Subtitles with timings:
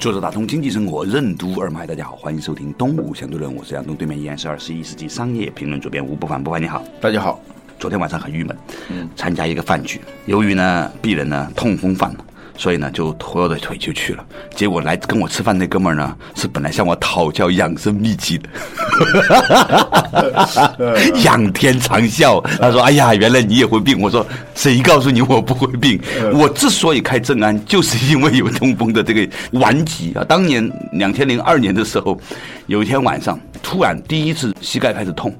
[0.00, 7.38] 作者打通经济生活任督二脉，大家好，欢迎收听东吴相对论，我是杨东，对面依然是二十一世纪商业评论主编吴不凡，不凡你好，大家好。
[7.78, 8.56] 昨天晚上很郁闷，
[8.88, 12.24] 嗯，参加一个饭局，由于呢鄙人呢痛风犯了。
[12.60, 14.22] 所以呢，就拖着腿就去了。
[14.54, 18.46] 结果来跟我吃饭那哥们儿呢，是本来向我讨教养生秘籍的，
[21.24, 22.38] 仰天长啸。
[22.58, 25.98] 他说：“哎呀，原来你也会病。”我说：“谁告诉你我不会病？
[26.34, 30.22] 我之所以开正安，就是因为有痛风的这个顽疾啊。
[30.28, 32.20] 当年两千零二年的时候，
[32.66, 35.34] 有一天晚上，突然第一次膝盖开始痛。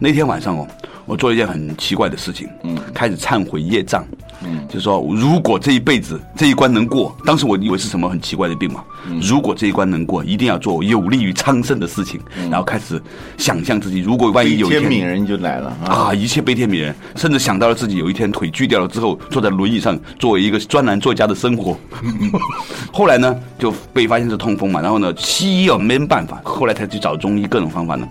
[0.00, 0.66] 那天晚上哦。”
[1.06, 4.02] 我做了一件很奇怪的事情，嗯，开始忏悔业障，
[4.44, 9.20] 嗯，就是说，如果这一辈子这一关能过，当时我以为是什么很奇怪的病嘛，嗯。
[9.20, 12.50] 如果这一关能过，一定要做有利于苍生的事情，嗯。
[12.50, 13.00] 然后开始
[13.36, 21.76] 想象自己，如果万一有一天天悯人就来了啊，一切悲天悯人，甚至想到了自己有一天腿锯掉了之后，坐在轮椅上作为一个专栏作家的生活。
[22.92, 28.06] 后来呢，就被发现是痛风嘛，然后呢，西医又没办法，后来才去找中医各种方法呢。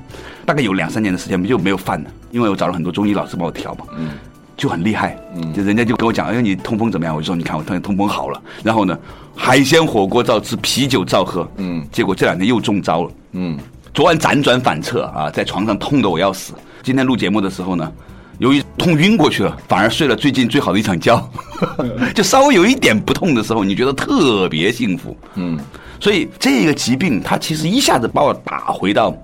[0.45, 4.09] 大概有两三年的时间就没有犯了，因为我找了很多中医老师帮我调嘛，嗯，
[4.55, 7.15] 就很厉害，嗯，就人家就跟我讲，哎，你通风怎么样？
[7.15, 8.41] 我就说，你看我通通风好了。
[8.63, 8.97] 然后呢，
[9.35, 13.57] 海鲜火锅照吃，啤酒照喝，嗯，结果这两天又中招了，嗯，
[13.93, 16.53] 昨晚辗转反侧啊，在床上痛得我要死。
[16.83, 17.91] 今天录节目的时候呢，
[18.37, 21.29] 由于痛晕过去了，反而睡了最近最好的一场觉，
[22.13, 25.59] 就稍微有一点不痛的时候，你觉得特别幸福，嗯，
[25.99, 29.15] 所以这个疾病它其实一下子把我打回到。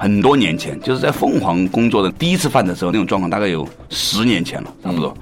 [0.00, 5.14] 很多年前，就是在凤凰工作的第一次犯的时候，那种状况大概有十年前了，差不多。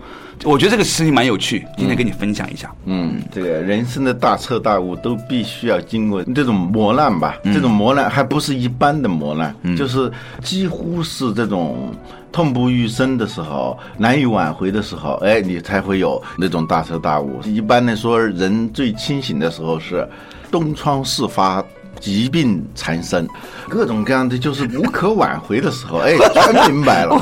[0.44, 2.72] 我觉得这个事情蛮有趣，今天跟你分享一下。
[2.84, 7.34] 嗯，这个人生的大彻大悟都必须要经过这种磨难吧？
[7.47, 10.08] 这种磨难还不是一般的磨难，就是
[10.44, 11.92] 几乎是这种
[12.30, 17.41] 痛不欲生的时候、难以挽回的时候，哎，你才会有那种大彻大悟。
[17.42, 20.08] 一般来说，人最清醒的时候是
[20.53, 21.64] 东窗事发。
[22.00, 23.28] 疾病缠身，
[23.69, 27.19] 各种各样的就是无可挽回的时候，哎， 全明白了。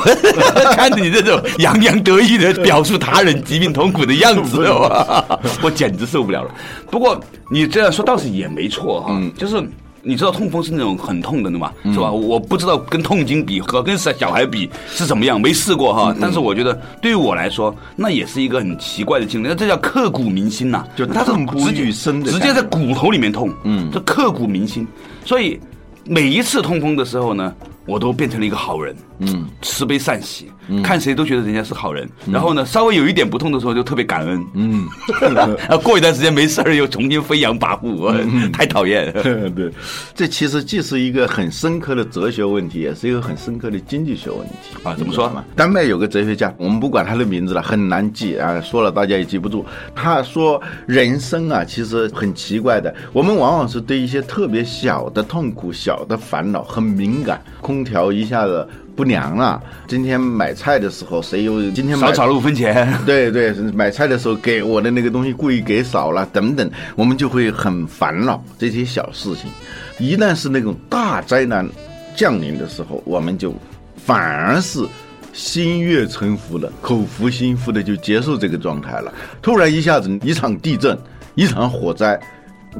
[0.74, 4.66] 看着你这种洋洋得意的表述他人疾病痛苦的样子，
[5.62, 6.50] 我简直受不了了。
[6.90, 7.20] 不过
[7.50, 9.62] 你这样说倒是也没错哈，就是。
[10.06, 12.10] 你知道痛风是那种很痛的的嘛，是吧？
[12.12, 16.14] 我不知道跟痛经比和跟小小孩比是怎么样，没试过哈。
[16.20, 16.72] 但是我觉得
[17.02, 19.48] 对于我来说，那也是一个很奇怪的经历。
[19.48, 21.92] 那这叫刻骨铭心呐，就它是直接
[22.30, 24.86] 直接在骨头里面痛，嗯，这刻骨铭心。
[25.24, 25.58] 所以
[26.04, 27.52] 每一次痛风的时候呢。
[27.88, 30.50] 我都变成了一个好人，嗯，慈悲善喜，
[30.82, 32.08] 看谁都觉得人家是好人。
[32.30, 34.86] 然后呢，稍微有一点不痛的时候，就特别感恩，嗯，
[35.68, 38.12] 啊，过一段时间没事儿又重新飞扬跋扈，
[38.52, 39.12] 太讨厌。
[39.54, 39.70] 对，
[40.14, 44.94] 这其实既是一个很深刻的哲学问题，也是一个很深刻的经济学问题啊。
[44.98, 45.44] 怎么说嘛？
[45.54, 49.64] 丹麦有个哲学家，我们不管他的名字了，很难记啊，说了大家也记不住。
[49.94, 57.40] 他说，人生啊，其实很奇怪的，我们往往是对一些特别小的痛苦、小的烦恼很敏感。
[57.60, 59.62] 空空调一下子不凉了。
[59.86, 62.98] 今天买菜的时候，谁又今天少炒了五分钱？
[63.04, 69.50] 对 对，买菜的时候给我的那个东西故意给少了，等等，我们就会很烦恼这些小事情。
[69.98, 71.68] 一旦是那种大灾难
[72.16, 73.54] 降临的时候，我们就
[73.96, 74.84] 反而是
[75.32, 79.12] 心悦诚服的，口服心服的就接受这个状态了。
[79.42, 80.98] 突然一下子一场地震，
[81.34, 82.18] 一场火灾，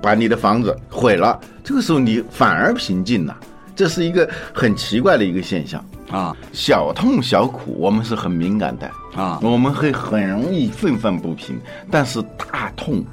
[0.00, 3.36] 把你的房子毁了，这个时候你反而平静了。
[3.74, 6.36] 这是一个很奇怪的一个现象啊！
[6.52, 11.58] 小痛小苦，我们是很敏感的啊，我们会很容易愤愤不平，
[11.90, 13.04] 但是大痛。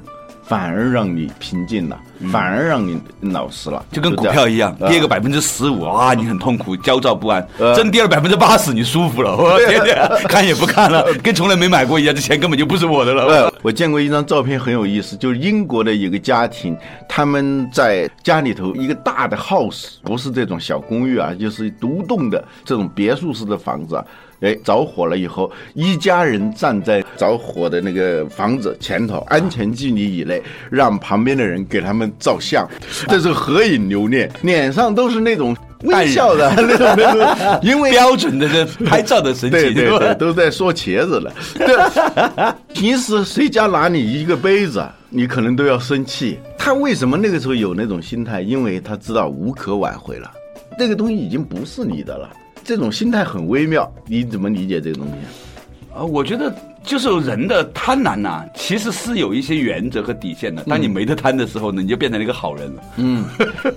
[0.46, 1.98] 反而让你平静了，
[2.30, 7.42] 反而让你老实了，就跟股票一样，跌个百分之十五啊，你很痛苦、焦躁不安；
[7.74, 9.96] 真跌了百分之八十，你舒服了，我天天
[10.28, 13.52] 看也不看了，跟从来没买过一样，这钱根本就不是我的了。
[13.62, 16.76] 我见过一张照片很有意思，就是英国的一个家庭，
[17.08, 24.02] 他们在家里头一个大的 house，不是这种小公寓啊，就是独栋的这种别墅式的房子。
[24.44, 32.68] 哎，着火了以后，一家人站在着火的那个房子前头，安全距离以内，让旁边的人给他们照相，
[33.08, 40.14] 这是合影留念，脸上都是那种微笑的那 种那种，因为 标准的这拍照的神对奇，吧对对，？
[40.16, 41.32] 都在说茄子了。
[41.54, 46.38] 对，平时谁家拿你一个杯子，你可能都要生气。
[46.58, 48.42] 他为什么那个时候有那种心态？
[48.42, 50.30] 因为他知道无可挽回了，
[50.78, 52.28] 这个东西已经不是你的了。
[52.64, 55.12] 这种心态很微妙，你怎么理解这个东西？
[55.94, 56.52] 啊，我觉得
[56.82, 60.62] 就是人的贪婪呐、其实是有一些原则和底线的。
[60.64, 63.24] 当你没得贪的时候呢，你就变成了一个好人了；嗯，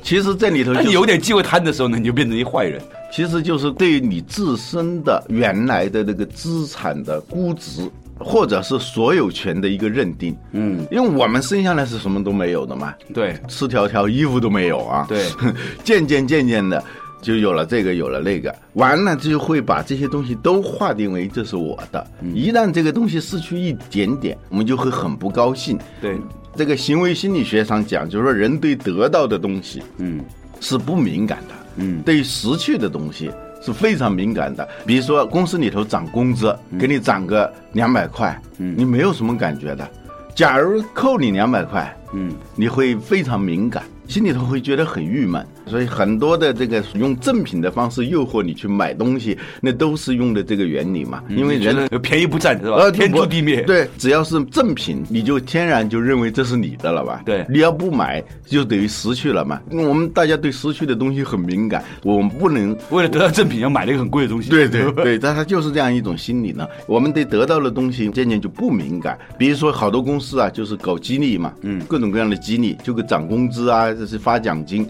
[0.02, 2.82] 其实这里头 当就你有点机会贪的时候呢，你就变成一坏人。
[3.12, 10.36] 其实就是对于你自身的原来的那个资产的估值，或者是所有权的一个认定。
[10.54, 15.06] 嗯，因为我们生下来是什么都没有的嘛，对，赤条条衣服都没有啊。
[15.08, 15.24] 对，
[15.86, 16.84] 渐渐渐渐的
[17.22, 22.06] 就有了这个，有了那个，完了就会把这些东西都划定为这是我的。
[22.22, 25.78] 嗯一旦这个东西失去一点点，我们就会很不高兴。
[26.00, 26.18] 对，
[26.56, 30.24] 这个行为心理学上讲，就是说人对得到的东西嗯
[30.60, 33.32] 是不敏感的，嗯对于失去的东西
[33.62, 34.68] 是非常敏感的。
[34.86, 39.90] 比如说公司里头涨工资，给你涨个两百块，嗯你没有什么感觉的。
[40.36, 45.44] 假如扣你两百块，嗯，你会非常敏感，心里头会觉得很郁闷。
[45.68, 51.24] 所以很多的这个用赠品的方式诱惑你去买东西，那都是用的这个原理嘛。
[51.30, 52.78] 因为人便宜不占是吧？
[52.78, 57.22] 呃天诛地灭。，对，只要是赠品，你就天然就认为这是你的了吧？
[57.26, 59.62] 对你要不买，就等于失去了嘛。
[59.72, 64.50] 我们大家对失去的东西很敏感，我们不能为了得到赠品，要买了一个很贵的东西。
[64.50, 66.68] 对对 对，但它就是这样一种心理呢。
[66.88, 69.18] 我们对得到的东西渐渐就不敏感。
[69.38, 74.88] 比如说，好多公司啊，就是搞激励嘛，嗯，各种各样的激励，就给涨工资啊，这是发奖金，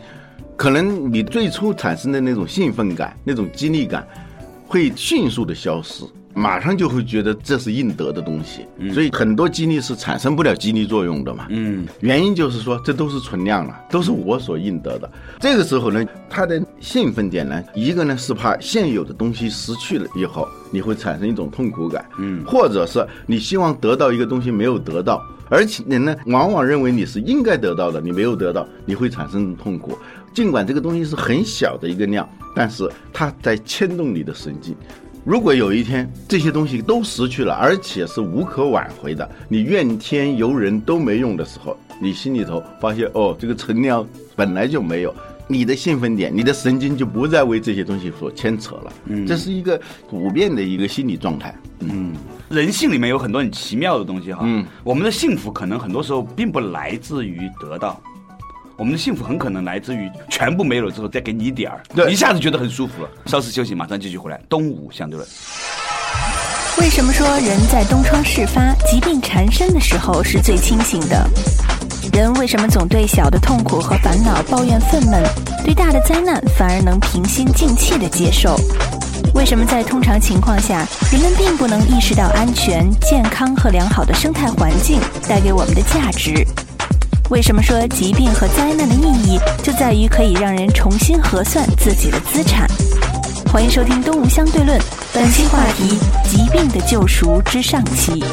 [0.57, 4.05] 可能你最初产生的那种兴奋感、那种激励感，
[4.65, 6.03] 会迅速的消失。
[6.33, 11.47] 马上就会觉得这是应得的东西，所以很多激励是产生不了激励作用的嘛。
[11.49, 15.09] 嗯，原因就是说，这都是存量了，都是我所应得的。
[15.39, 29.97] 这个时候呢，他的兴奋点呢，一个呢是怕现有的东西失去了以后，你会产生一种痛苦感，嗯，或者是你希望得到一个东西没有得到，而且人呢，往往认为你是应该得到的，你没有得到，你会产生痛苦。
[30.33, 34.75] 尽管这个东西是很小的一个量，但是它在牵动你的神经。
[35.23, 45.13] 如果有一天这些东西都失去了，而且是无可挽回的，你怨天尤人都没用的时候，你心里头发现哦，这个存量本来就没有，
[45.47, 48.93] 你的兴奋点，你的神经就不再为这些东西所牵扯了。
[49.05, 49.79] 嗯，这是一个
[50.09, 51.55] 普遍的一个心理状态。
[51.79, 52.13] 嗯，
[52.49, 54.41] 人性里面有很多很奇妙的东西哈。
[54.43, 58.01] 嗯，我们的幸福可能很多时候并不来自于得到。
[58.77, 63.09] 我们的幸福很可能来自于全部没有了之后再给你一点儿，对一下子觉得很舒服了。
[63.25, 64.39] 稍事休息，马上继续回来。
[64.47, 65.27] 东吴相对论，
[66.79, 71.27] 为什么说人在东窗事发、疾病缠身的时候是最清醒的？
[72.13, 75.21] 人为什么总对小的痛苦和烦恼抱怨愤懑，
[75.63, 78.59] 对大的灾难反而能平心静气地接受？
[79.33, 86.45] 为什么在通常情况下，人们并不能意识到安全、健康和良好的生态环境带给我们的价值？
[87.29, 92.67] 为什么说疾病和灾难的意义就在于可以让人重新核算自己的资产？
[93.51, 94.79] 欢迎收听《东吴相对论》，
[95.13, 95.99] 本期话题：
[96.29, 98.23] 疾病的救赎之上期。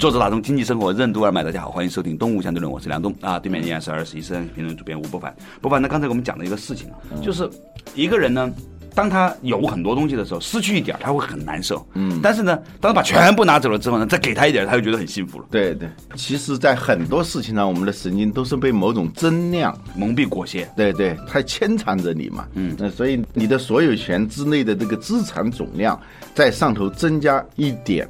[0.00, 5.36] 作者打通经济生活任督二脉，大家好，欢迎收听东吴相对论，我是梁东啊，对面依然是二十一生评论主编吴伯凡。
[5.60, 7.46] 伯凡呢，刚才我们讲了一个事情啊，就是
[7.94, 8.50] 一个人呢。
[8.92, 11.86] 当他有很多东西的时候，失去一点他会很难受。
[11.94, 15.44] 嗯，但是呢，当他把全部拿走了之后呢，再给他一点，他就觉得很幸福了。
[15.48, 25.98] 对对，其实，在很多事情上，我们的神经都是被某种增量蒙蔽裹挟，对对，它牵缠着你嘛，嗯，那所以你的所有权之内的这个资产总量
[26.34, 28.08] 在上头增加一点，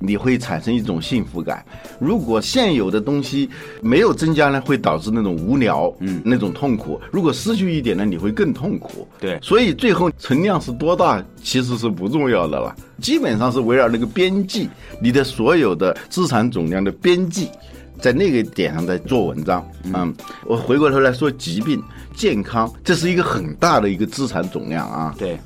[0.00, 1.64] 你会产生一种幸福感。
[1.98, 3.48] 如果现有的东西
[3.82, 7.00] 没有增加呢，会导致那种无聊，嗯，那种痛苦。
[7.10, 9.06] 如果失去一点呢，你会更痛苦。
[9.18, 14.68] 对所以最后存量是多大其实是不重要的了，基本上是围绕那个边际，
[15.00, 17.48] 你的所有的资产总量的边际。
[18.00, 20.14] 在那个点上在做文章，嗯，
[20.46, 21.82] 我回过头来说疾病、
[22.14, 25.12] 健康，这是一个很大的一个资产总量啊。
[25.18, 25.36] 对，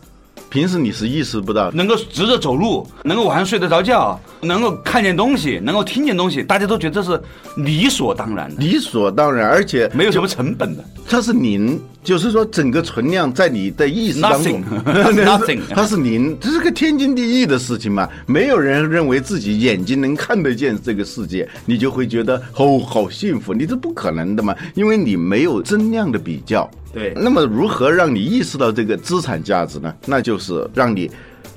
[0.52, 7.18] 平时你是意识不到，能够直着走路，能够晚上睡得着觉，能够看见东西，能够听见东西，大家都觉得这是
[7.56, 10.84] 理所当然的，理所当然，而且没有什么成本的。
[11.08, 18.08] 它是零，就是说整个存量在你的意识当中 Nothing 它是零，这是个天经地义的事情嘛。
[18.26, 26.68] 没有人认为自己眼睛能看得见这个世界，你就会觉得哦好幸福，你这不可能的嘛，因为你没有增量的比较。
[26.92, 29.94] 对那么如何让你意识到这个资产价值呢？
[30.04, 31.10] 那就是让你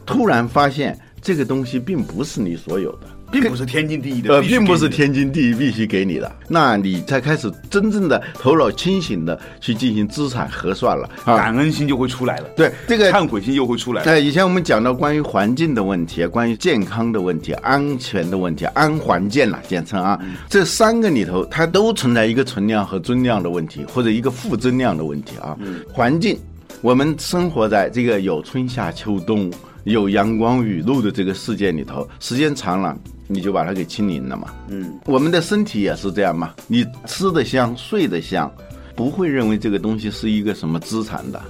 [0.06, 3.08] 突然发现这个东西并不是你所有的。
[3.42, 11.10] 并不是天经地义的，呃，并不是天经地义必须给你的，那你才开始真正的头脑清醒的去进行资产核算了。
[11.26, 11.38] 啊。
[11.38, 14.12] 感恩心就会出来了，对这个忏悔心又会出来了。
[14.12, 25.58] 呃，以前我们讲到关于环境的问题，关于健康的问题、安全的问题、安环境啦，简称啊，这三个里头，它都存在一个存量和增量的问题，或者一个负增量的问题啊。
[25.92, 26.38] 环境，
[26.82, 29.52] 我们生活在这个有春夏秋冬、
[29.84, 32.98] 有阳光雨露的这个世界里头，时间长了，
[33.28, 34.54] 你就把它给清零了嘛。
[34.68, 38.52] 嗯，我们的身体也是这样嘛，你吃得香，睡得香，
[38.96, 41.42] 不会认为这个东西是一个什么资产的。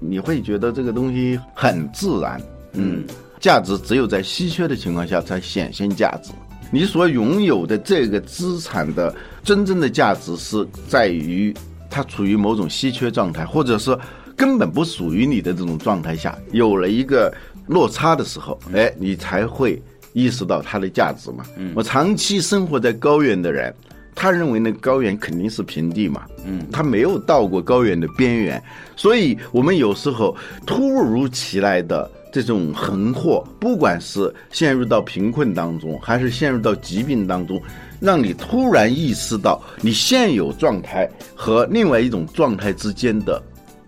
[0.00, 2.40] 你会觉得这个东西很自然，
[2.72, 3.04] 嗯，
[3.40, 6.30] 价值只有在稀缺的情况下才显现价值。
[6.70, 11.52] 你所拥有的这个资产的真正的价值是在于
[11.90, 13.98] 它处于某种稀缺状态，或者是
[14.36, 17.34] 根本不属于你的这种状态下，有了一个
[17.66, 21.44] 落差的时候，哎，你才会意识到它的价值嘛。
[21.56, 21.72] 嗯。
[21.74, 23.74] 我长期生活在高原的人，
[24.14, 28.62] 他认为那高原肯定是平地嘛，嗯，他没有到过高原的边缘，
[28.96, 30.36] 所以我们有时候
[30.66, 37.62] 突如其来的这种横祸，不管是陷入到贫困当中，还是陷入到疾病当中，
[38.00, 43.40] 让你突然意识到你现有状态和另外一种状态之间的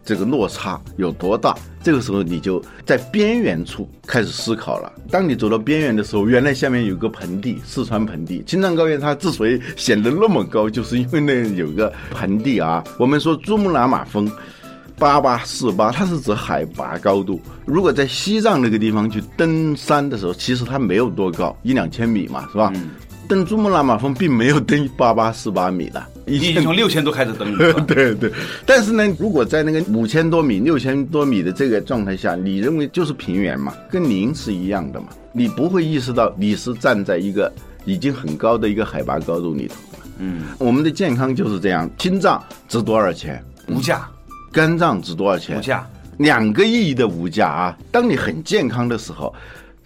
[0.04, 1.54] 这个落差有多大？
[1.82, 4.92] 这个时候你就在边缘处开始思考了。
[5.10, 8.42] 当你走到边缘的时候，原来下面有个盆地，四川盆地。
[8.46, 12.84] 青藏高原它之所以显得那么高，就是因为那有个盆地啊。
[12.98, 14.30] 我们说珠穆朗玛峰。
[14.98, 17.40] 八八四八，它是指海拔高度。
[17.64, 22.70] 如果在西藏那个地方去登山的时候，其实它没有多高，一两千米嘛，是吧？
[23.30, 28.28] 登珠穆朗玛峰并没有登八八四八米的，已经从六千多开始登了，对 对，
[28.66, 37.52] 但是呢，如果在那个五千多米、六千多米的这个状态下，你认为就是平原嘛，跟零是一样的嘛，你不会意识到你是站在一个
[37.84, 39.76] 已经很高的一个海拔高度里头。
[40.18, 43.40] 嗯，我们的健康就是这样，心脏值多少钱？
[43.68, 44.08] 无价
[44.50, 45.56] 肝脏值多少钱？
[45.56, 45.86] 无价。
[46.18, 47.78] 两个亿的无价啊！
[47.90, 49.34] 当你很健康的时候，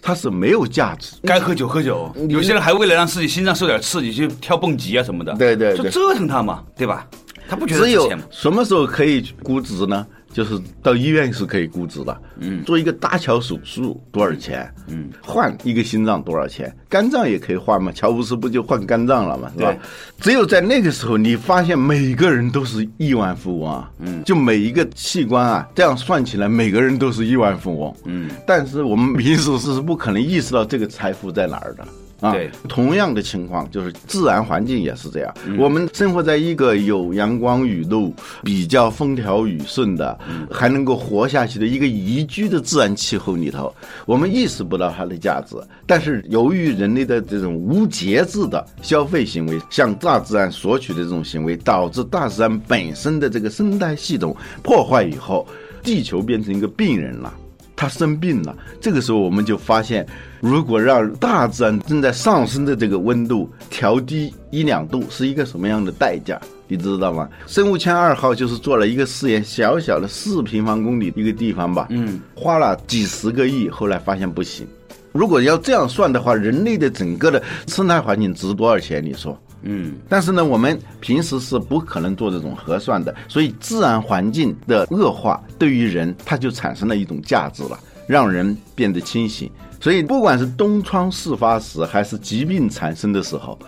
[0.05, 1.15] 它是没有价值。
[1.23, 7.07] 该喝酒喝酒，有些人还为了让自己心脏受点刺激，去跳蹦极啊什么的，就对对就折腾他嘛，对吧？
[7.49, 8.07] 他不觉得只有？
[8.29, 10.05] 什么时候可以估值呢？
[10.35, 12.21] 就是到医院是可以估值的。
[12.39, 14.69] 嗯，做一个搭桥手术多少钱？
[14.87, 16.75] 嗯，换一个心脏多少钱？
[16.89, 17.89] 肝脏也可以换嘛？
[17.93, 19.49] 乔布斯不就换肝脏了嘛？
[19.55, 19.73] 是吧？
[20.19, 23.89] 只有在那个时候，你发现每个人都是亿万富翁啊。
[23.99, 27.95] 嗯，就每一个器官啊，这样算起来，每个人都是亿万富翁。
[28.03, 31.87] 嗯，但是我们平时是不可能意识到这个财富在哪儿的。
[32.25, 35.33] 啊，对同样的情况就是自然环境也是这样。
[35.57, 38.13] 我们生活在一个有阳光雨露、
[38.43, 40.17] 比较风调雨顺的，
[40.51, 43.73] 还能够活下去的一个宜居的自然气候里头，
[44.05, 45.55] 我们意识不到它的价值。
[45.85, 55.47] 但是由于人类的这种无节制的消费行为，向大自然索取的这种行为，导致大自然本身的这个生态系统破坏以后，
[55.83, 57.33] 地球变成一个病人了。
[57.75, 60.05] 他生病了，这个时候我们就发现，
[60.39, 66.39] 如果让大自然正在上升的这个温度调低一两度，是一个什么样的代价？
[66.67, 67.29] 你知道吗？
[67.45, 74.65] 生物圈二号就是做了一个试验，小小的四平方公里一个地方吧，嗯，花了几十个亿，后来发现不行。
[75.11, 79.03] 如果要这样算的话，人类的整个的生态环境值多少钱？
[79.03, 79.37] 你说？
[79.65, 89.49] 嗯，但是呢，我们平时是不可能做这种核算的，所以自然环境的恶化对于人，它就产生了一种价值了，让人变得清醒。
[89.81, 93.59] 所以，不管是东窗事发时，还是疾病产生的时候，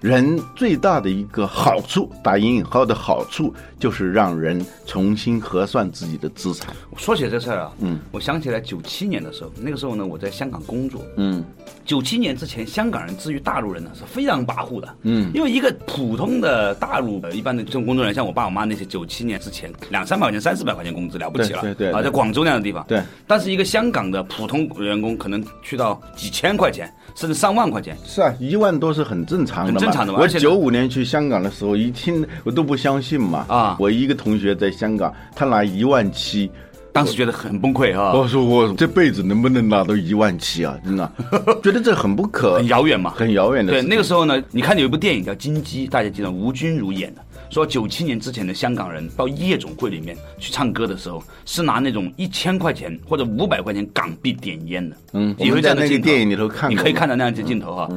[0.00, 6.74] 人最大的一个好处（打引号的好处）就是让人重新核算自己的资产。
[6.96, 11.44] 说起这事儿啊，嗯，我想起来九七年的时候，那个时候呢，我在香港工作，嗯，
[11.84, 33.46] 九七年之前，香港人至于大陆人呢是非常跋扈的，嗯，因为一个普通的大陆呃一般的这种工作人员，像我爸我妈那些，九七年之前两三百块钱、三四百块钱工资了不起了，啊，对对啊在广州那样的地方，对，但是一个香港的普通员工可能去到几千块钱，甚至上万块钱，是啊，一万多是很正常的正常的嘛我而且九五年去香港的时候，一听我都不相信嘛。
[33.48, 36.50] 啊我一个同学在香港，他拿一万七，
[36.92, 40.76] 当时觉得很崩溃啊，我说我这辈子能不能拿到一万七啊？
[40.84, 41.10] 真的，
[41.62, 54.96] 觉得这很不可很遥远嘛，很遥远的对，那个时候呢，你看有一部电影叫《金鸡》，大家记得吴君如演的，说九七年之前的香港人到夜总会里面去唱歌的时候，是拿那种一千块钱或者五百块钱港币点烟的。
[55.12, 57.88] 嗯你会在那个电影里头看你可以看到那样子镜头哈。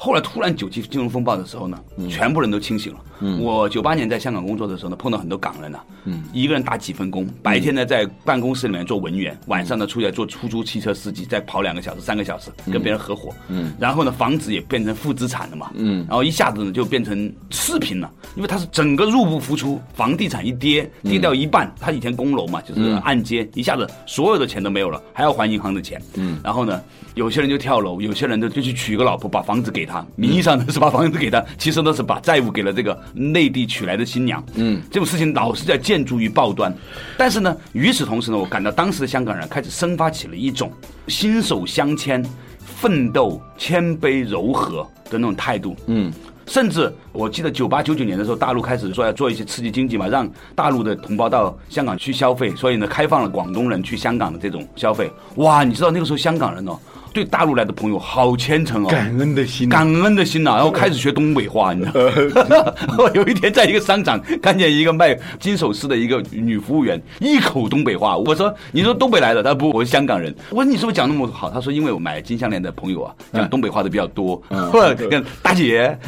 [0.00, 1.76] 后来突然九七金融风暴的时候呢，
[2.08, 3.00] 全部人都清醒了。
[3.40, 26.80] 我九八年在香港工作的时候呢，碰到很多港人呐、嗯，一个人打几份工，白天呢在办公室里面做文员，晚上呢出来做出租汽车司机，再跑两个小时、三个小时，跟别人合伙，嗯，然后呢房子也变成负资产了嘛，嗯，然后一下子呢就变成赤贫了，因为他是整个入不敷出，房地产一跌跌掉一半，他以前供楼嘛，就是按揭，一下子所有的钱都没有了，还要还银行的钱，嗯，然后呢，
[27.16, 36.72] 有些人就跳楼，有些人呢就去娶个老婆，把房子给他，名义上呢是把房子给他，其实呢是把债务给了这个内地娶来的新娘，嗯，这种事情老是在建筑于报端，
[37.16, 40.70] 但是呢，与此同时呢，我感到当时的香港人开始生发起了一种
[41.08, 42.24] 心手相牵、
[42.60, 46.12] 奋斗、谦卑、柔和的那种态度，嗯。
[46.46, 55.12] 甚至我记得九八九九年的时候，大陆开始说要做一些刺激经济嘛，让大陆的同胞到香港去消费，所以呢，开放了广东人去香港的这种消费。
[55.34, 56.78] 哇，你知道那个时候香港人哦，
[57.18, 61.90] 对大陆来的朋友好虔诚哦，感恩的心，感恩的心呐、然后开始学东北话，你知
[62.30, 62.72] 道吗？
[62.96, 68.16] 我有一天在一个商场看见一个卖金首饰的一个女服务员，一口东北话。
[68.16, 70.32] 我说：“你说东北来的？”她说不，我是香港人。
[70.50, 74.40] 我说：“你是不是讲那么好？”他说：“因为我买金项链的朋友啊，讲东北话的比较多。
[74.70, 75.98] 或者 跟大姐、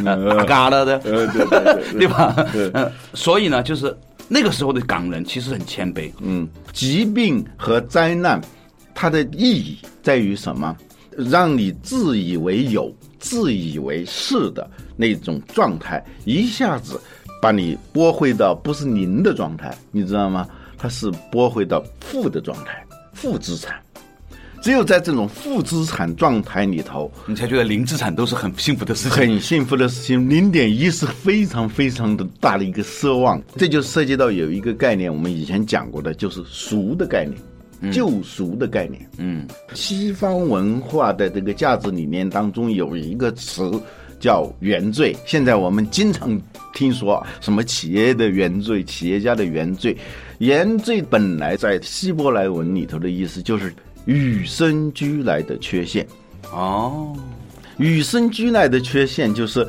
[0.46, 0.98] 嘎了的，
[1.98, 2.36] 对吧？
[2.74, 3.96] 嗯，所以呢，就是
[4.28, 6.08] 那个时候的港人其实很谦卑。
[6.20, 8.40] 嗯，疾病和灾难，
[8.94, 10.76] 它的意义在于什么？
[11.16, 17.00] 让你自以为有、自以为是的那种状态，一下子
[17.40, 20.48] 把你拨回到不是零的状态，你知道吗？
[20.78, 23.80] 它是拨回到负的状态，负资产。
[24.62, 29.18] 只有在这种负资产状态里头，你才觉得零资产都是很幸福的事情。
[29.18, 33.42] 很幸福的事情，零点一是非常非常的大的一个奢望。
[33.56, 37.40] 这就涉及到有一个概念，我们以前讲过的，就是俗的概念，
[37.92, 39.08] 救赎的概念。
[39.18, 43.70] 嗯，西方文化的这个价值理念当中有一个词
[44.18, 45.16] 叫原罪。
[45.24, 46.40] 现在我们经常
[46.74, 49.96] 听说什么企业的原罪、企业家的原罪。
[50.38, 53.72] 原罪本来在希伯来文里头的意思就是
[54.04, 56.06] 与生俱来的缺陷。
[56.52, 57.16] 哦，
[57.78, 59.66] 与生俱来的缺陷就是，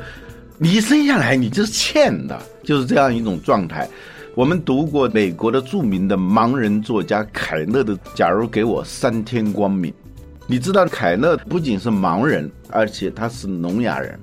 [0.58, 3.88] 你生下来你就是欠的，就是这样一种状态。
[4.34, 9.92] 我们读过美国的著名的盲人作家凯勒的《假如给我三天光明》，
[10.46, 14.18] 你知道凯勒不仅是盲人，而且他是聋哑人，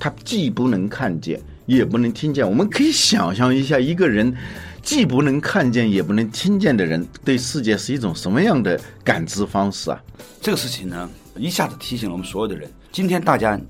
[0.00, 2.48] 他既不能看见，也不能听见。
[2.48, 4.34] 我们可以想象一下，一个人
[4.80, 10.02] 既不能看见，也不能听见的人，对世界是一种什么样的感知方式啊？
[10.40, 12.70] 这个事情呢，一下子提醒了我们所有的人。
[12.90, 13.60] 今天大家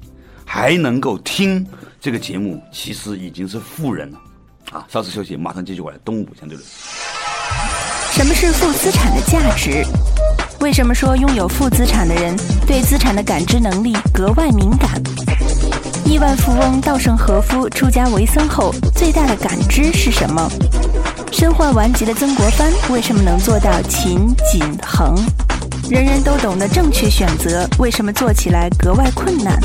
[0.44, 1.66] 还能够听
[2.00, 4.20] 这个节目，其实已经是富人了。
[4.72, 5.98] 啊，稍事休息，马上继续过来。
[6.02, 6.66] 东吴相对论。
[8.10, 9.84] 什么是负资产的价值？
[10.60, 12.34] 为什么说拥有负资产的人
[12.66, 14.90] 对资产的感知能力格外敏感？
[16.06, 20.50] 亿万富翁稻盛和夫出家为僧后最大的感知是什么？
[21.30, 25.14] 身患顽疾的曾国藩为什么能做到勤谨恒？
[25.92, 29.60] 人人都懂得正确选择，为什么做起来格外困难？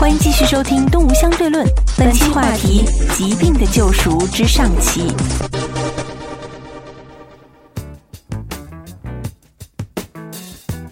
[0.00, 1.66] 欢迎继续收听《东吴相对论》，
[1.98, 5.12] 本期话题：疾病的救赎之上期。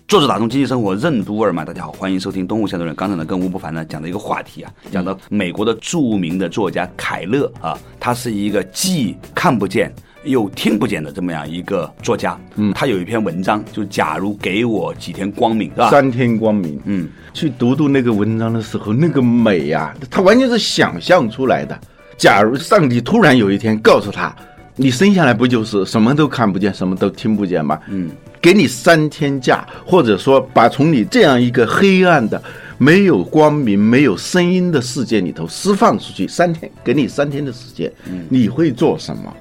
[0.06, 2.94] 作者打通经济生活任督二脉，大家好，欢迎收听《东吴相对论》。
[2.98, 9.90] 刚才呢，跟吴不凡呢讲的一个话题啊，讲到美国的著名的作家凯勒啊，他是一个既看不见
[10.24, 12.38] 又听不见的这么样一个作家。
[12.56, 15.90] 嗯，他有一篇文章，就假如给我几天光明，是吧？
[15.90, 21.78] 三天光明，嗯，去读读那个文章的时候，那个美呀、他完全是想象出来的。
[22.16, 24.34] 假如上帝突然有一天告诉他，
[24.76, 27.78] 你生下来不就是什么都看不见，什么都听不见吗？
[27.88, 28.10] 嗯，
[28.42, 32.42] 给你三天假，或者说把从你这样一个黑暗的、
[32.76, 37.90] 没有光明、没有声音的世界里头释放出去三天，给你三天的时间，
[38.28, 39.34] 你会做什么？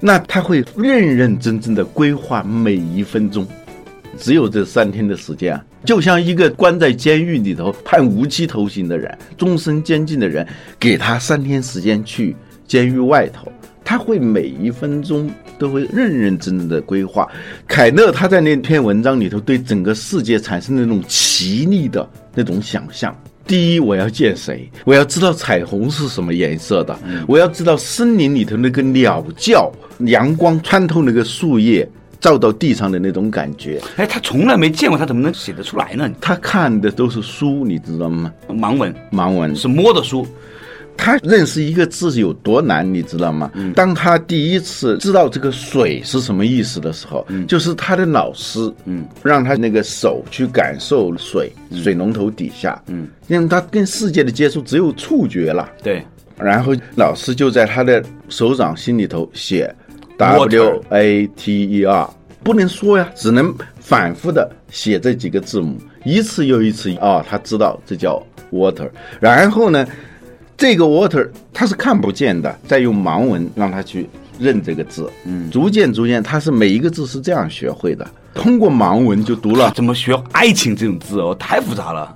[0.00, 3.46] 那他会认认真真的规划每一分钟。
[4.18, 10.46] 只有这三天的时间啊，就像一个关在监狱里头判无期徒刑的人、终身监禁的人，
[10.78, 12.36] 给他三天时间去
[12.66, 13.50] 监狱外头，
[13.82, 17.26] 他会每一分钟都会认认真真的规划。
[17.66, 23.16] 凯勒他在那篇文章里头对整个世界产生那种奇丽的那种想象。
[23.50, 24.70] 第一，我要见谁？
[24.84, 29.68] 我要知道彩虹是什么颜色的，我要知道森林里头那个鸟叫，
[30.06, 31.88] 阳光穿透那个树叶。
[32.20, 36.06] 照到地上的那种感觉，哎，他从来没见过，他怎么能写得出来呢？
[36.20, 38.30] 他看的都是书，你知道吗？
[38.46, 40.26] 盲文盲文是摸的书，
[41.00, 43.50] 他认识一个字有多难，你知道吗？
[43.74, 56.04] 当他第一次知道这个水是什么意思的时候，就是他的老师，嗯，让他那个手去感受水，水龙头底下，嗯，因为他跟世界的接触只有触觉了，对，
[56.38, 59.74] 然后老师就在他的手掌心里头写
[60.18, 62.10] Water W A T E R，
[62.44, 68.90] 不能说呀，只能反复的写这几个字母，一次又一次啊，他知道这叫 water。
[69.18, 69.86] 然后呢，
[70.60, 74.06] 这个 water 他是看不见的，再用盲文让他去
[74.38, 79.72] 认这个字，嗯，逐渐逐渐，他是每一个字是这样学会的，通过盲文就读了。
[79.74, 82.14] 怎么学爱情这种字哦，太复杂了，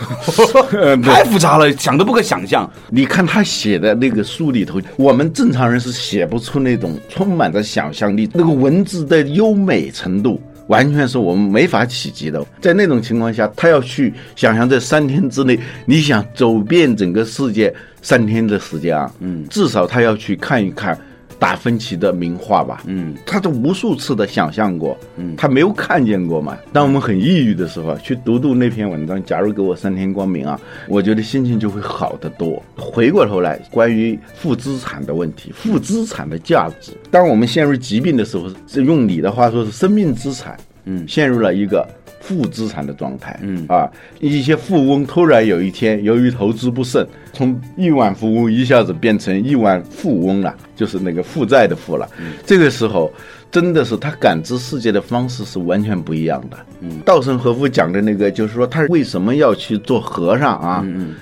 [1.04, 2.68] 太复杂了，想都不可想象。
[2.88, 12.44] 你看他写的那个书里头，我们正常人是写不出那种充满着想象力、那个文字的优美程度，完全是我们没法企及的。
[12.60, 20.98] 在那种情况下，他要去想象在三天之内，你想走遍整个世界三天的时间啊，嗯，至少他要去看一看。
[21.38, 26.56] 达芬奇的名画吧，嗯，他都无数次的想象过，嗯，他没有看见过嘛。
[26.72, 32.62] 当我们很抑郁的时候啊，去读读那篇文章，假如给我三天光明啊，我觉得心情就会好得多。
[32.76, 41.86] 回过头来，关于负资产的问题，负资产的价值，当我们陷入疾病的时候，是用你的话说是生命资产，嗯，陷入了一个。
[42.24, 43.86] 负资产的状态，嗯啊，
[44.18, 52.08] 一些富翁突然有一天由于投资不慎，从亿万富翁一下子变成亿万富翁了，就是那个负债的负了。
[52.46, 53.12] 这个时候，
[53.50, 56.56] 真的是他感知世界的方式是完全不一样的。
[56.80, 60.82] 嗯，稻盛和夫讲的那个，就是说他为什么要去做和尚啊？
[60.82, 61.14] 嗯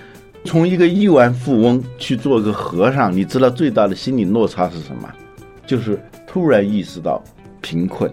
[0.45, 5.09] 从一个亿万富翁去做个和尚，你知道最大的心理落差是什么？
[5.65, 7.23] 就是突然意识到
[7.61, 8.13] 贫困，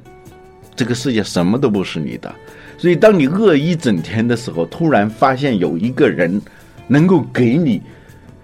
[0.75, 2.34] 这个世界什么都不是你的。
[2.80, 6.42] 所以，当你饿一整天的时候，突然发现有一个人
[6.88, 7.82] 能够给你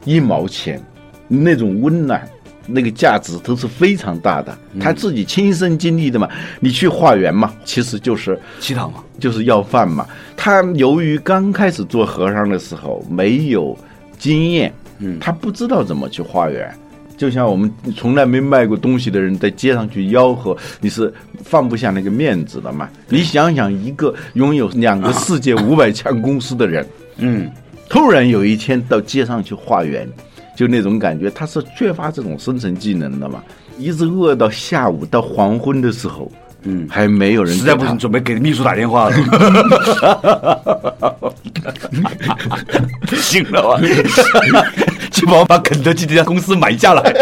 [0.03, 0.77] 一毛钱，
[1.29, 2.21] 那种温暖、
[2.67, 4.55] 那个价值都是非常大的。
[4.77, 6.27] 他自己亲身经历的嘛，
[6.59, 10.05] 你去化缘嘛，其实就是乞讨嘛，就是要饭嘛。
[10.35, 13.77] 他由于刚开始做和尚的时候没有
[14.19, 16.69] 经验，嗯，他不知道怎么去化缘。
[17.17, 22.89] 就像我们从来没卖过东西的人在街上去吆喝，你是放不下那个面子的嘛？
[23.07, 26.85] 你想想，一个拥有两个世界五百强公司的人，
[27.17, 27.49] 嗯，
[27.87, 30.07] 突然有一天到街上去化缘，
[30.55, 33.41] 就那种感觉，他是缺乏这种生存技能的嘛？
[33.77, 36.31] 一直饿到下午到黄昏的时候，
[36.63, 39.15] 嗯，还没有人实在不行，准备给秘书打电话了。
[43.15, 43.79] 行了吧？
[45.15, 47.01] 去帮我把肯德基这家公司买下来。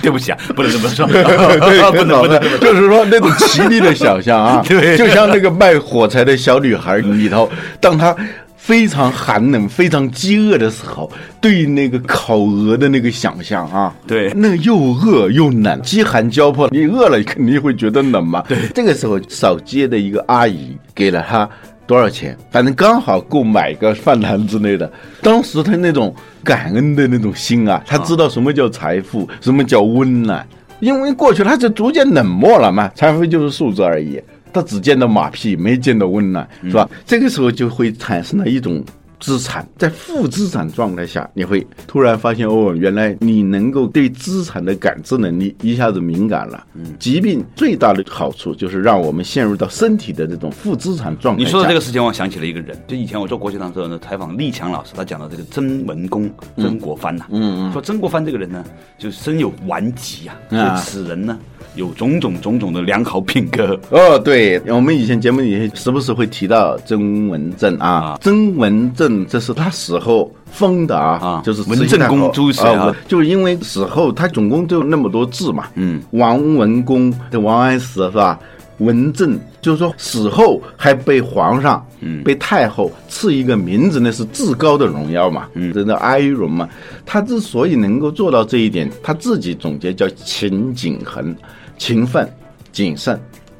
[0.00, 2.40] 对不起啊，不能这么说， 对，不能不能。
[2.60, 8.14] 就是说那种凄厉的想象啊， 对就像那个卖火柴的小女孩里头，当她
[8.56, 18.44] 非常寒冷、非常饥饿的时候，对那个烤鹅的那个想象啊，对那又饿又冷，饥寒交迫，你饿了肯定会觉得冷嘛。
[18.46, 21.48] 对，这个时候扫街的一个阿姨给了他。
[21.86, 22.36] 多少钱？
[22.50, 24.90] 反正刚好够买个饭团之类的。
[25.22, 30.46] 当时他那种感恩的那种心啊，他知道什么叫财富，什么叫温暖。
[30.80, 34.20] 因为过去他就逐渐冷漠了嘛，财富就是数字而已。
[34.52, 36.88] 他只见到马屁，没见到温暖，是吧？
[37.04, 38.84] 这个时候就会产生了一种。
[39.24, 46.66] 资产在负资产状态下，你会突然发现哦，原来你能够对资产的感知能力一下子敏感了。
[46.74, 51.42] 嗯，疾病最大的好处就是让我们陷入到身体的这种负资产状态。
[51.42, 58.62] 你说的这个事情，我想起了一个人，就以前我做国学堂的时候呢，采访立强老师，他讲到这个曾文公曾国藩呐，嗯嗯，说曾国藩这个人呢，
[58.98, 61.38] 就身有顽疾啊，啊就此人呢
[61.76, 63.80] 有种种种种的良好品格。
[63.88, 72.62] 哦，对，我们以前节目里时不时会提到曾文正啊啊，曾文正这是他死后封的啊啊，就是文正公朱熹
[73.06, 78.40] 就是因为死后他总共就那么多字嘛，嗯，王文公的王安石是吧？
[78.78, 86.68] 文正就是说死后还被皇上，嗯，被太后赐一个名字，那是至高的荣耀嘛，嗯，真的哀荣嘛。
[87.06, 91.34] 他之所以能够做到这一点，他自己总结叫勤谨恒，
[91.78, 92.28] 勤奋、
[92.72, 93.16] 谨慎，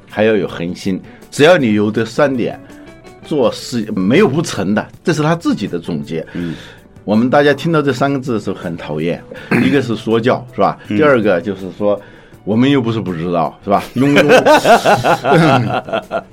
[0.09, 0.99] 还要有恒心。
[1.31, 2.59] 只要你有这三点，
[3.25, 6.25] 做事没有不成的，这是他自己的总结。
[6.33, 6.55] 嗯，
[7.03, 9.21] 我们大家听到这三个字的时候很讨厌，
[9.63, 10.77] 一个是说教，是吧？
[10.87, 11.99] 第二个就是说。
[12.45, 13.83] 我们又不是不知道，是吧？
[13.95, 14.23] 用用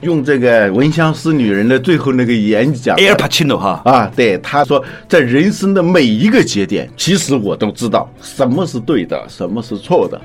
[0.18, 10.20] 用这个《闻香识女人》的最后那个演讲 Air Pacino 哈，啊，对，他说，在人生的每一个节点，其实我都知道什么是对的，什么是错的，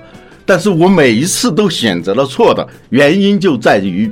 [0.45, 4.11] 但是我每一次都选择了错的，原因就在于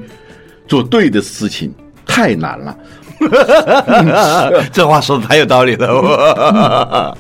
[0.69, 1.73] 做对的事情
[2.05, 2.75] 太难了。
[4.73, 7.17] 这话说的太有道理了，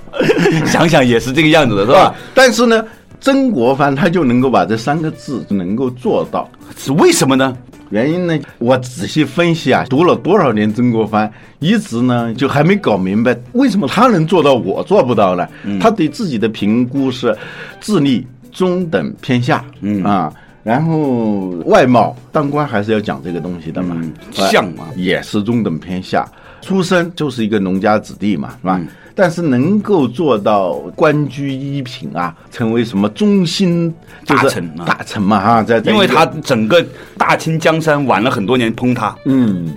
[0.65, 2.13] 想想也是这个样子的，是吧？？
[2.33, 2.83] 但是呢，
[3.21, 7.55] 曾国藩他就能够把这三个字能够做到，是为什么呢？
[7.91, 15.47] 原因呢，我仔细分析啊，读了多少年曾国藩，一直呢就还没搞明白为什么他能做到，我做不到呢？
[15.79, 17.35] 他对自己的评估是
[17.79, 20.33] 智力中等偏下，嗯啊，
[20.65, 24.01] 然后外貌当官还是要讲这个东西的嘛，
[24.31, 26.27] 相嘛也是中等偏下，
[26.59, 28.79] 出身就是一个农家子弟嘛，是吧？
[28.81, 28.87] 嗯。
[29.13, 33.93] 但是能够做到官居一品啊，成为什么中心
[34.25, 34.85] 就是大臣啊。
[34.85, 36.83] 大臣嘛哈，在在因为他整个
[37.15, 39.71] 大清江山晚了很多年崩塌，嗯，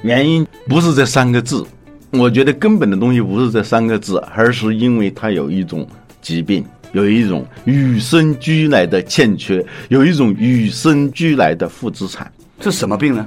[0.00, 1.62] 原因不是这三个字，
[2.12, 5.86] 我觉得根本的东西不是这三个字，而是因为他有一种
[6.22, 13.26] 疾病，有一种与生俱来的欠缺，有一种与生俱来的负资产，这什么病呢？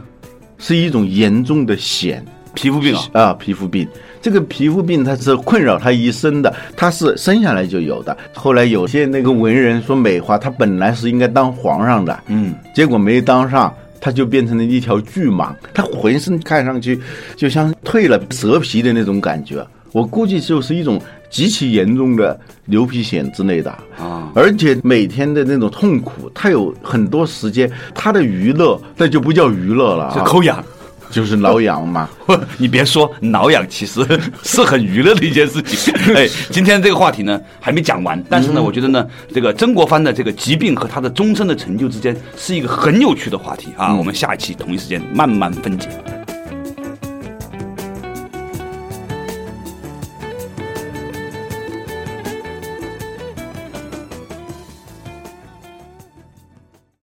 [0.57, 2.21] 是一种严重的癣
[2.53, 3.87] 皮肤病啊，啊，皮肤病。
[4.21, 8.15] 这个皮肤病它是困扰他一生的，他是生下来就有的。
[8.33, 16.97] 后来有些那个文人说美化，他本来是应该当皇上的，嗯，结果没当上，他就变成了一条巨蟒，他浑身看上去
[17.35, 19.65] 就像蜕了蛇皮的那种感觉。
[19.91, 21.01] 我估计就是一种
[21.33, 30.63] 极其严重的牛皮癣之类的啊而且每天的那种痛苦，他有很多时间，他的娱乐那就不叫娱乐了、啊，是抠痒。
[31.09, 32.09] 就是挠痒嘛。
[32.57, 34.03] 你别说挠痒，其实
[34.43, 35.93] 是很娱乐的一件事情。
[36.15, 43.93] 哎，今天这个话题呢还没讲完，但是呢，我觉得呢，这个曾国藩的这个疾病和他的终身的成就之间是一个很有趣的话题啊。
[43.93, 45.87] 我们下一期同一时间慢慢分解。